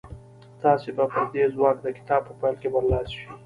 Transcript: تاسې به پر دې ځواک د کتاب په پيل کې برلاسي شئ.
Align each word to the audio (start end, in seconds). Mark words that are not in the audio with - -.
تاسې 0.61 0.89
به 0.97 1.05
پر 1.13 1.25
دې 1.33 1.43
ځواک 1.53 1.77
د 1.81 1.87
کتاب 1.97 2.21
په 2.27 2.33
پيل 2.39 2.55
کې 2.61 2.67
برلاسي 2.73 3.13
شئ. 3.19 3.25